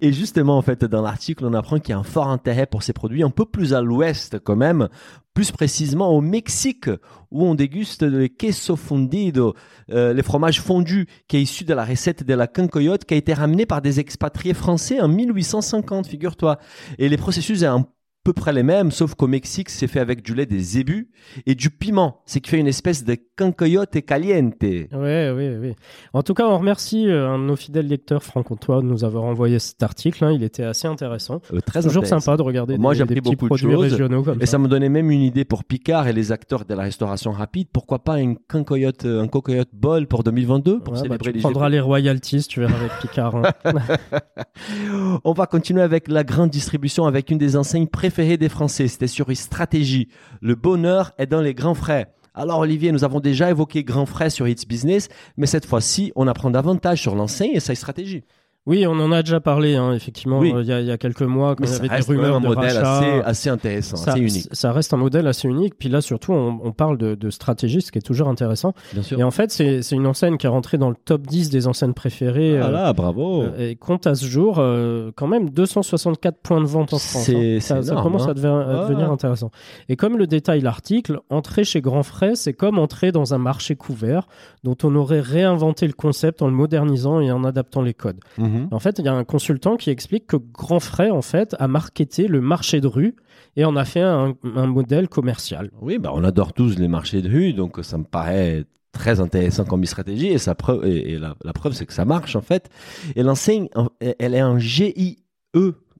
[0.00, 2.84] Et justement, en fait, dans l'article, on apprend qu'il y a un fort intérêt pour
[2.84, 4.88] ces produits un peu plus à l'ouest même,
[5.34, 6.90] plus précisément au Mexique,
[7.30, 9.54] où on déguste le queso fundido,
[9.90, 13.16] euh, les fromages fondus, qui est issu de la recette de la quincoyote, qui a
[13.16, 16.58] été ramené par des expatriés français en 1850, figure-toi.
[16.98, 17.86] Et les processus est un
[18.22, 21.08] peu près les mêmes, sauf qu'au Mexique, c'est fait avec du lait des zébus
[21.46, 22.20] et du piment.
[22.26, 24.56] C'est qui fait une espèce de cancoyote caliente.
[24.60, 25.74] Oui, oui, oui.
[26.12, 29.24] En tout cas, on remercie euh, un de nos fidèles lecteurs franc-comtois de nous avoir
[29.24, 30.22] envoyé cet article.
[30.24, 30.32] hein.
[30.32, 31.40] Il était assez intéressant.
[31.54, 32.20] Euh, très Toujours intéressant.
[32.20, 34.00] sympa de regarder Moi, des, j'ai appris petits beaucoup de produits choses.
[34.40, 34.52] Et ça.
[34.52, 37.68] ça me donnait même une idée pour Picard et les acteurs de la restauration rapide.
[37.72, 41.40] Pourquoi pas une cancoyote, un cocoyote bol pour 2022 pour Ouais, bah, célébrer tu les
[41.40, 41.72] prendras GP.
[41.72, 43.36] les royalties, tu verras avec Picard.
[43.36, 43.42] hein.
[45.24, 48.88] On va continuer avec la grande distribution avec une des enseignes préférées des Français.
[48.88, 50.08] C'était sur une stratégie.
[50.40, 52.12] Le bonheur est dans les grands frais.
[52.34, 56.28] Alors Olivier, nous avons déjà évoqué grands frais sur It's Business, mais cette fois-ci, on
[56.28, 58.24] apprend davantage sur l'enseigne et sa stratégie.
[58.70, 60.52] Oui, on en a déjà parlé, hein, effectivement, Oui.
[60.54, 62.36] euh, il y, a- il y a quelques mois, quand il y avait des rumeurs
[62.36, 62.98] un de modèle rachat.
[62.98, 64.46] assez, assez intéressant, ça, assez unique.
[64.52, 65.74] ça reste un modèle assez unique.
[65.76, 68.72] Puis là, surtout, on, on parle de, de stratégie, ce qui est toujours intéressant.
[68.92, 69.18] Bien sûr.
[69.18, 71.94] Et en fait, c'est une enseigne qui est rentrée dans le top 10 des enseignes
[71.94, 72.56] préférées.
[72.58, 73.42] euh, Voilà, bravo.
[73.42, 77.28] euh, et compte à ce jour euh, quand même 264 points de vente en France.
[77.28, 77.58] Hein.
[77.60, 78.30] Ça, ça commence hein.
[78.30, 79.50] à devenir, à Ouais, devenir intéressant.
[79.88, 83.74] Et comme le détaille l'article, entrer chez Grand Frais, c'est comme entrer dans un marché
[83.74, 84.28] couvert
[84.62, 88.20] dont on aurait réinventé le concept en le modernisant et en adaptant les codes.
[88.60, 88.68] Mhm.
[88.70, 91.68] En fait, il y a un consultant qui explique que Grand Frais, en fait, a
[91.68, 93.16] marketé le marché de rue
[93.56, 95.70] et en a fait un, un modèle commercial.
[95.80, 99.64] Oui, bah, on adore tous les marchés de rue, donc ça me paraît très intéressant
[99.64, 102.42] comme stratégie et, ça preuve, et, et la, la preuve c'est que ça marche en
[102.42, 102.68] fait.
[103.16, 105.18] Et l'enseigne, en- elle est en GIE,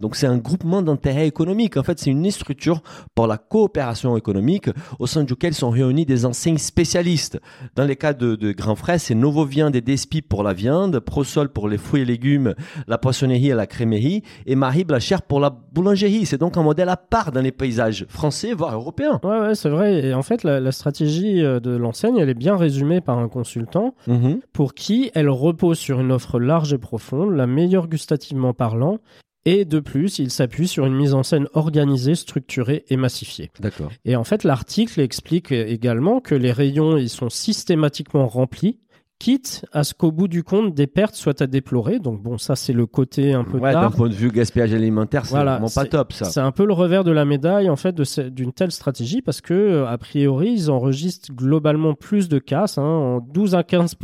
[0.01, 1.77] donc c'est un groupement d'intérêt économique.
[1.77, 2.83] En fait, c'est une structure
[3.15, 7.41] pour la coopération économique au sein duquel sont réunis des enseignes spécialistes.
[7.77, 11.01] Dans les cas de, de Grand Frais, c'est Novo Viande et Despi pour la viande,
[11.01, 12.55] Prosol pour les fruits et légumes,
[12.87, 16.27] la poissonnerie et la crémerie, et Marie Blachère pour la boulangerie.
[16.27, 19.21] C'est donc un modèle à part dans les paysages français, voire européens.
[19.23, 20.05] Ouais, ouais, c'est vrai.
[20.07, 23.29] Et en fait, la, la stratégie euh, de l'enseigne, elle est bien résumée par un
[23.29, 24.41] consultant Mhm.
[24.53, 28.99] pour qui elle repose sur une offre large et profonde, la meilleure gustativement parlant,
[29.45, 33.51] et de plus, il s'appuie sur une mise en scène organisée, structurée et massifiée.
[33.61, 33.91] D'accord.
[34.05, 38.79] Et en fait, l'article explique également que les rayons ils sont systématiquement remplis,
[39.21, 42.01] quitte à ce qu'au bout du compte, des pertes soient à déplorer.
[42.01, 45.27] Donc bon, ça c'est le côté un peu Ouais, d'un point de vue gaspillage alimentaire,
[45.27, 46.25] c'est Voilà, vraiment pas top ça.
[46.25, 47.95] C'est un peu le revers de la médaille en fait
[48.33, 52.83] d'une telle stratégie parce que euh, a priori ils enregistrent globalement plus de casses, hein,
[52.83, 53.95] en 12 à 15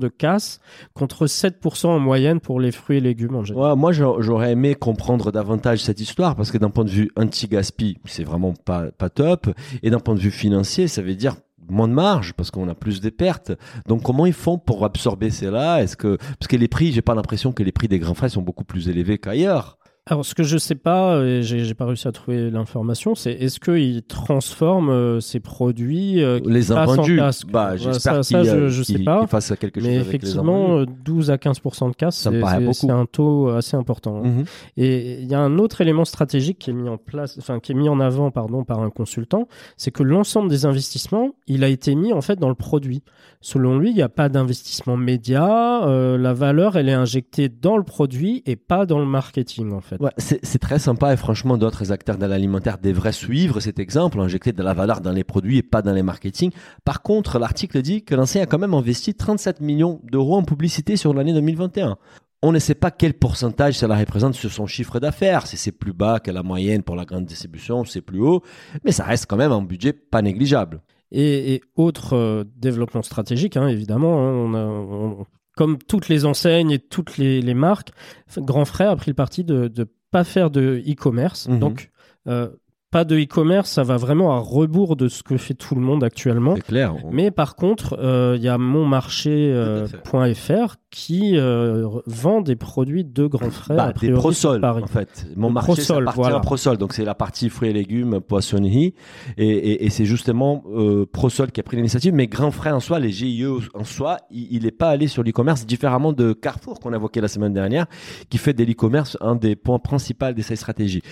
[0.00, 0.60] de casses
[0.92, 3.70] contre 7 en moyenne pour les fruits et légumes en général.
[3.70, 7.10] Ouais, moi j'a- j'aurais aimé comprendre davantage cette histoire parce que d'un point de vue
[7.16, 9.48] anti-gaspi, c'est vraiment pas, pas top.
[9.84, 11.36] Et d'un point de vue financier, ça veut dire
[11.68, 13.52] moins de marge parce qu'on a plus de pertes.
[13.86, 15.82] Donc comment ils font pour absorber cela?
[15.82, 18.28] Est-ce que parce que les prix, j'ai pas l'impression que les prix des grands frais
[18.28, 19.78] sont beaucoup plus élevés qu'ailleurs.
[20.06, 23.58] Alors ce que je sais pas, et j'ai pas réussi à trouver l'information, c'est est-ce
[23.58, 28.68] qu'ils transforment euh, ces produits euh, Les invendus, bah Voilà, j'espère ça, ça, je, euh,
[28.68, 29.20] je sais pas.
[29.20, 30.90] qu'ils fassent quelque chose Mais avec effectivement, invendus.
[30.92, 34.18] euh, 12 à 15% de casse, c'est- un taux assez important.
[34.22, 34.28] hein.
[34.28, 34.44] Mhm.
[34.76, 37.72] Et il y a un autre élément stratégique qui est mis en place, enfin qui
[37.72, 41.68] est mis en avant, pardon, par un consultant, c'est que l'ensemble des investissements, il a
[41.68, 43.02] été mis en fait dans le produit.
[43.40, 45.86] Selon lui, il n'y a pas d'investissement média.
[45.88, 49.80] euh, la valeur, elle est injectée dans le produit et pas dans le marketing en
[49.80, 49.93] fait.
[50.00, 54.52] Ouais, c'est très sympa et franchement, d'autres acteurs de l'alimentaire devraient suivre cet exemple, injecter
[54.52, 56.50] de la valeur dans les produits et pas dans les marketing.
[56.84, 60.96] Par contre, l'article dit que l'enseigne a quand même investi 37 millions d'euros en publicité
[60.96, 61.96] sur l'année 2021.
[62.42, 65.92] On ne sait pas quel pourcentage cela représente sur son chiffre d'affaires, si c'est plus
[65.94, 68.42] bas que la moyenne pour la grande distribution, c'est plus haut,
[68.84, 70.82] mais ça reste quand même un budget pas négligeable.
[71.10, 76.24] Et, et autre euh, développement stratégique, hein, évidemment, hein, on a, on- comme toutes les
[76.24, 77.90] enseignes et toutes les, les marques,
[78.36, 81.48] Grand Frère a pris le parti de ne pas faire de e-commerce.
[81.48, 81.58] Mhm.
[81.58, 81.90] Donc,
[82.26, 82.48] euh,
[82.94, 86.04] pas de e-commerce, ça va vraiment à rebours de ce que fait tout le monde
[86.04, 86.54] actuellement.
[86.54, 86.94] C'est clair.
[87.04, 93.26] on- Mais par contre, euh, il y a monmarché.fr qui euh, vend des produits de
[93.26, 93.76] Grand Frère.
[93.76, 94.84] Bah, des prosols, Paris.
[94.84, 95.26] en fait.
[95.34, 96.38] Mon Des marché, c'est partie voilà.
[96.38, 96.78] prosol.
[96.78, 98.94] Donc, c'est la partie fruits et légumes, poissonnerie.
[99.36, 102.14] Et, et, et c'est justement euh, Prosol qui a pris l'initiative.
[102.14, 105.66] Mais Grand Frère en soi, les GIE en soi, il n'est pas allé sur l'e-commerce,
[105.66, 107.86] différemment de Carrefour qu'on a évoqué la semaine dernière,
[108.30, 111.02] qui fait de l'e-commerce un des points principaux de ses stratégies.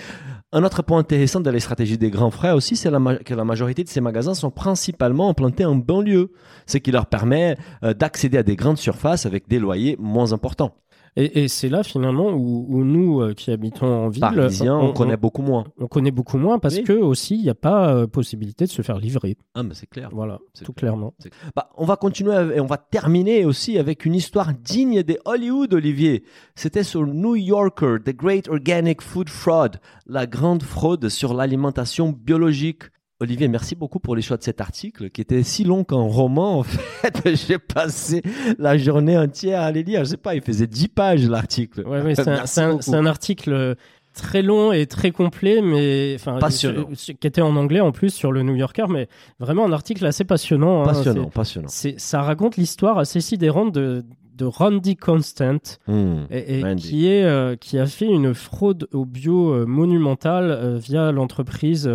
[0.55, 2.91] Un autre point intéressant de la stratégie des grands frères aussi, c'est
[3.25, 6.31] que la majorité de ces magasins sont principalement implantés en banlieue,
[6.67, 10.75] ce qui leur permet euh, d'accéder à des grandes surfaces avec des loyers moins importants.
[11.15, 14.93] Et, et c'est là finalement où, où nous euh, qui habitons en ville, Parisiens, on,
[14.93, 15.65] connaît beaucoup moins.
[15.79, 16.83] on connaît beaucoup moins parce Oui.
[16.83, 19.37] que aussi il n'y a pas euh, possibilité de se faire livrer.
[19.53, 20.09] Ah, mais c'est clair.
[20.11, 20.93] Voilà, tout clair.
[20.93, 21.13] clairement.
[21.55, 25.73] Bah, on va continuer et on va terminer aussi avec une histoire digne des Hollywood,
[25.73, 26.23] Olivier.
[26.55, 32.83] C'était sur New Yorker, The Great Organic Food Fraud, la grande fraude sur l'alimentation biologique.
[33.23, 36.59] Olivier, merci beaucoup pour les choix de cet article qui était si long qu'un roman.
[36.59, 38.21] En fait, j'ai passé
[38.59, 40.03] la journée entière à les lire.
[40.03, 41.81] Je sais pas, il faisait 10 pages l'article.
[41.87, 43.75] Ouais, ouais, c'est un, article euh,
[44.13, 48.31] très long et très complet, mais enfin, sur- qui était en anglais en plus sur
[48.31, 49.07] le New Yorker, mais
[49.39, 50.83] vraiment un article assez passionnant.
[50.83, 50.85] hein.
[50.85, 51.69] Passionnant, passionnant.
[51.69, 56.23] Ça raconte l'histoire assez sidérante de, de Randy Constant, Hmm.
[56.31, 56.81] et, et Randy.
[56.89, 61.89] qui est euh, qui a fait une fraude au bio euh, monumentale euh, via l'entreprise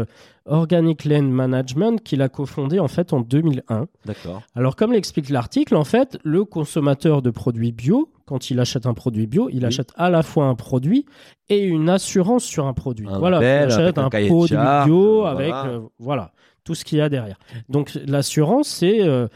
[0.46, 3.86] Organic Land Management qu'il a cofondée en fait en 2001.
[4.06, 4.42] D'accord.
[4.54, 8.94] Alors, comme l'explique l'article, en fait, le consommateur de produits bio, quand il achète un
[8.94, 9.64] produit bio, il Oui.
[9.66, 11.04] achète à la fois un produit
[11.50, 13.06] et une assurance sur un produit.
[13.10, 15.80] Un voilà, label il achète un produit bio avec voilà.
[15.98, 16.32] voilà
[16.68, 17.38] tout ce qu'il y a derrière.
[17.70, 19.26] Donc, l'assurance, c'est euh,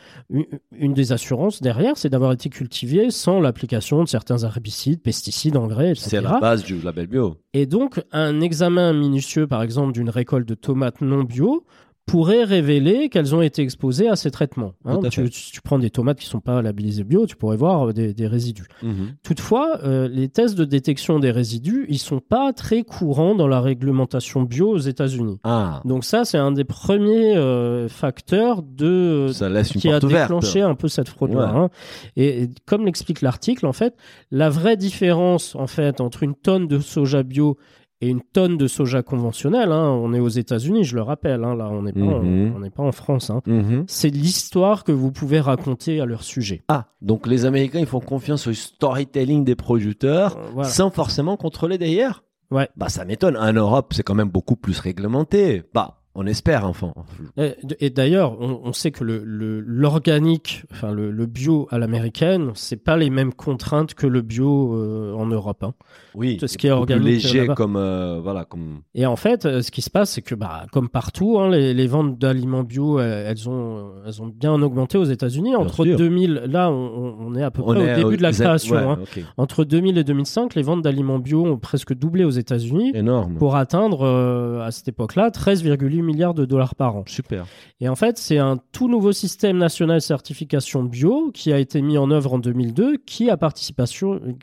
[0.76, 5.92] une- des assurances derrière, c'est d'avoir été cultivé sans l'application de certains herbicides, pesticides, engrais,
[5.92, 6.08] etc.
[6.10, 7.38] C'est la base du label bio.
[7.54, 11.64] Et donc, un examen minutieux, par exemple, d'une récolte de tomates non bio
[12.04, 14.72] pourrait révéler qu'elles ont été exposées à ces traitements.
[14.84, 14.98] hein.
[15.08, 15.22] Tu,
[15.62, 18.66] prends des tomates qui sont pas labellisées bio, tu pourrais voir euh, des, des résidus.
[18.82, 19.14] Mhm.
[19.22, 23.60] Toutefois, euh, les tests de détection des résidus, ils sont pas très courants dans la
[23.60, 25.38] réglementation bio aux États-Unis.
[25.44, 30.74] Ah, Donc ça, c'est un des premiers euh, facteurs de ça qui a déclenché un
[30.74, 31.52] peu cette fraude-là.
[31.52, 31.58] Ouais.
[31.60, 31.70] hein.
[32.16, 33.94] Et, et comme l'explique l'article, en fait,
[34.30, 37.56] la vraie différence en fait entre une tonne de soja bio
[38.02, 41.54] et une tonne de soja conventionnel, hein, on est aux États-Unis, je le rappelle, hein,
[41.54, 42.24] là, on n'est pas, en-
[42.56, 43.30] on n'est pas en France.
[43.30, 43.40] hein.
[43.46, 43.84] Mhm.
[43.86, 46.64] C'est l'histoire que vous pouvez raconter à leur sujet.
[46.68, 50.68] Ah, donc les Américains, ils font confiance au storytelling des producteurs Euh, voilà.
[50.68, 52.24] sans forcément contrôler derrière?
[52.50, 52.68] Ouais.
[52.76, 53.36] Bah, ça m'étonne.
[53.36, 55.62] En Europe, c'est quand même beaucoup plus réglementé.
[55.72, 56.92] Bah, on espère, enfin.
[57.36, 61.78] Et, et d'ailleurs, on, on sait que le- le- l'organique, enfin le, le bio à
[61.78, 65.62] l'américaine, c'est pas les mêmes contraintes que le bio euh, en Europe.
[65.64, 65.74] hein.
[66.14, 66.36] Oui.
[66.36, 68.80] Tout ce qui est beaucoup plus organique, léger comme, euh, voilà, comme.
[68.94, 71.72] Et en fait, euh, ce qui se passe, c'est que, bah, comme partout, hein, les,
[71.72, 75.56] les ventes d'aliments bio, elles ont, elles ont bien augmenté aux États-Unis.
[75.56, 75.96] Entre sûr.
[75.96, 78.76] 2000, là, on, est à peu On près au début de la aux- création.
[78.76, 78.98] ouais, hein.
[79.38, 83.36] Entre 2000 et 2005, les ventes d'aliments bio ont presque doublé aux États-Unis Énorme.
[83.36, 87.04] pour atteindre, euh, à cette époque-là, 13,8 milliards de dollars par an.
[87.06, 87.46] Super.
[87.80, 91.80] Et en fait, c'est un tout nouveau système national de certification bio qui a été
[91.82, 93.36] mis en œuvre en 2002, qui a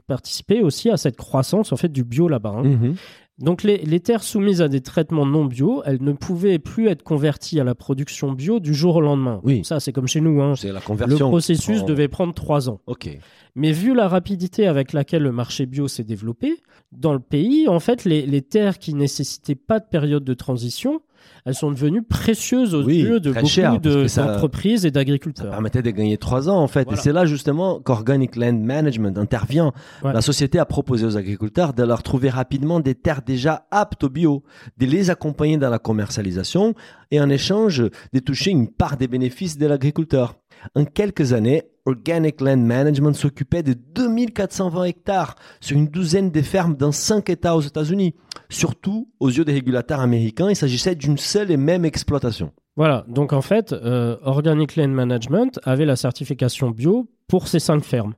[0.07, 2.55] participé aussi à cette croissance en fait du bio là-bas.
[2.57, 2.63] hein.
[2.63, 2.95] Mhm.
[3.39, 7.03] Donc les, les terres soumises à des traitements non bio, elles ne pouvaient plus être
[7.03, 9.39] converties à la production bio du jour au lendemain.
[9.45, 9.61] Oui.
[9.63, 10.41] Ça, c'est comme chez nous.
[10.41, 10.55] hein.
[10.57, 11.29] C'est la Le conversion.
[11.29, 11.85] processus Oh.
[11.85, 12.81] devait prendre trois ans.
[12.85, 13.09] Ok.
[13.55, 16.57] Mais vu la rapidité avec laquelle le marché bio s'est développé,
[16.91, 20.99] dans le pays, en fait, les, les terres qui nécessitaient pas de période de transition,
[21.45, 23.45] elles sont devenues précieuses aux Oui, yeux de beaucoup
[23.81, 25.49] de- ça- d'entreprises et Ça d'agriculteurs.
[25.51, 26.83] permettait de gagner trois ans en fait.
[26.83, 26.99] Voilà.
[26.99, 29.71] Et c'est là justement qu'Organic Land Management intervient.
[30.03, 30.13] Ouais.
[30.13, 34.09] La société a proposé aux agriculteurs de leur trouver rapidement des terres déjà aptes au
[34.09, 34.43] bio,
[34.77, 36.73] de les accompagner dans la commercialisation
[37.11, 40.35] et en échange de toucher une part des bénéfices de l'agriculteur.
[40.75, 46.75] En quelques années, Organic Land Management s'occupait de 2420 hectares sur une douzaine de fermes
[46.75, 48.15] dans cinq États aux États-Unis.
[48.49, 52.51] Surtout, aux yeux des régulateurs américains, il s'agissait d'une seule et même exploitation.
[52.75, 57.83] Voilà, donc en fait, euh, Organic Land Management avait la certification bio pour ces cinq
[57.83, 58.13] fermes.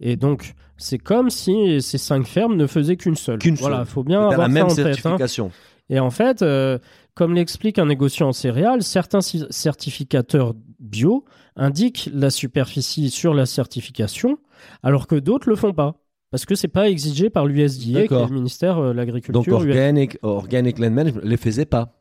[0.00, 3.38] Et donc, c'est comme si ces cinq fermes ne faisaient qu'une seule.
[3.38, 3.86] Qu'une voilà, seule.
[3.86, 5.06] faut bien avoir la même ça en tête.
[5.06, 5.16] hein.
[5.92, 6.78] Et en fait, euh,
[7.14, 14.38] comme l'explique un négociant en céréales, certains certificateurs bio indiquent la superficie sur la certification,
[14.82, 15.96] alors que d'autres le font pas.
[16.30, 19.54] Parce que c'est pas exigé par l'USDA, le ministère euh, de Donc l'Agriculture.
[19.54, 21.92] Organic, Organic Land Management ne les faisait pas.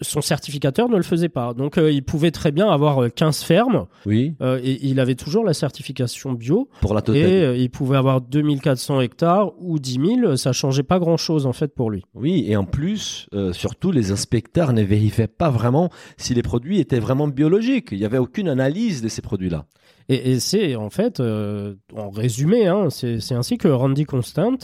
[0.00, 1.52] Son certificateur ne le faisait pas.
[1.54, 5.14] Donc euh, il pouvait très bien avoir euh, 15 fermes Oui, euh, et il avait
[5.14, 6.68] toujours la certification bio.
[6.80, 7.42] pour la Et totalité.
[7.42, 11.52] euh, il pouvait avoir 2400 hectares ou 10 000, ça changeait pas grand chose en
[11.52, 12.02] fait pour lui.
[12.14, 16.78] Oui, et en plus, euh, surtout, les inspecteurs ne vérifiaient pas vraiment si les produits
[16.80, 17.88] étaient vraiment biologiques.
[17.92, 19.66] Il n'y avait aucune analyse de ces produits-là.
[20.10, 24.58] Et, et c'est en fait, euh, en résumé, hein, c'est c'est ainsi que Randy Constant,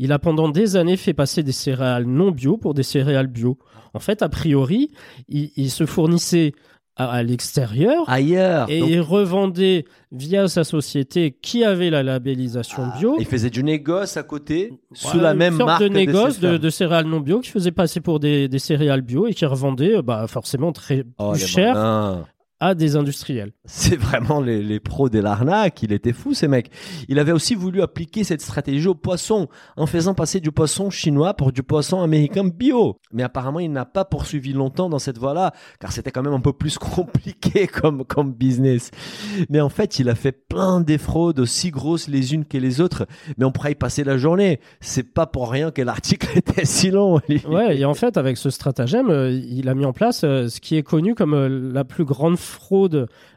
[0.00, 3.58] il a pendant des années fait passer des céréales non bio pour des céréales bio.
[3.94, 4.51] En fait, a priori,
[5.28, 6.52] il, il se fournissait
[6.96, 12.82] à, à l'extérieur Ailleurs, et donc, il revendait via sa société qui avait la labellisation
[12.98, 13.16] bio.
[13.18, 16.40] il faisait du négoce à côté, sous Voilà, la même une sorte marque de négoce
[16.40, 20.02] de, céréales non bio qui faisait passer pour des, des céréales bio et qui revendait
[20.02, 22.24] bah, forcément très Oh, plus cher malins.
[22.62, 23.50] À des industriels.
[23.64, 25.82] C'est vraiment les, les pros de l'arnaque.
[25.82, 26.70] Il était fou, ces mecs.
[27.08, 31.34] Il avait aussi voulu appliquer cette stratégie au poisson en faisant passer du poisson chinois
[31.34, 33.00] pour du poisson américain bio.
[33.12, 36.40] Mais apparemment, il n'a pas poursuivi longtemps dans cette voie-là, car c'était quand même un
[36.40, 38.92] peu plus compliqué comme, comme business.
[39.50, 42.80] Mais en fait, il a fait plein des fraudes aussi grosses les unes que les
[42.80, 43.06] autres.
[43.38, 44.60] Mais on pourrait y passer la journée.
[44.80, 47.20] C'est pas pour rien que l'article était si long.
[47.48, 50.60] Ouais, et en fait, avec ce stratagème, euh, il a mis en place euh, ce
[50.60, 52.51] qui est connu comme euh, la plus grande fraude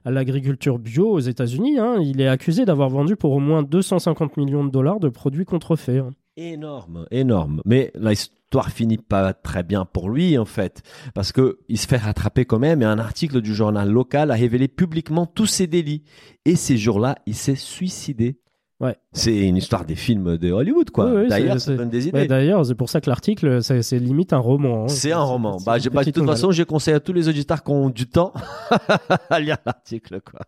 [0.03, 1.79] à l'agriculture bio aux États-Unis.
[1.79, 1.97] hein.
[2.01, 5.97] Il est accusé d'avoir vendu pour au moins 250 millions de dollars de produits contrefaits.
[6.01, 6.11] hein.
[6.37, 7.61] Énorme, énorme.
[7.65, 11.97] Mais l'histoire finit pas très bien pour lui en fait, parce que il se fait
[11.97, 12.81] rattraper quand même.
[12.81, 16.03] Et un article du journal local a révélé publiquement tous ses délits.
[16.43, 18.39] Et ces jours-là, il s'est suicidé.
[18.81, 18.97] Ouais.
[19.13, 21.05] C'est une histoire des films de Hollywood, quoi.
[21.09, 22.17] Oui, oui, D'ailleurs, c'est- ça donne des idées.
[22.19, 24.83] Ouais, D'ailleurs, c'est pour ça que l'article, c'est limite un roman.
[24.83, 24.87] hein.
[24.89, 25.57] C'est un roman.
[25.65, 26.35] Bah, bah, de toute nouvelle.
[26.35, 28.33] façon, je conseille à tous les auditeurs qui ont du temps
[29.29, 30.41] à lire l'article, quoi.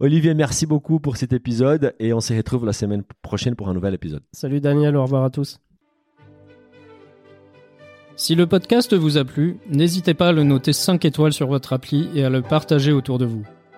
[0.00, 3.74] Olivier, merci beaucoup pour cet épisode et on se retrouve la semaine prochaine pour un
[3.74, 4.22] nouvel épisode.
[4.32, 5.58] Salut Daniel, au revoir à tous.
[8.16, 11.72] Si le podcast vous a plu, n'hésitez pas à le noter 5 étoiles sur votre
[11.74, 13.44] appli et à le partager autour de vous.